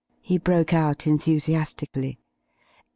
[0.23, 2.17] he broke out enthusiastically.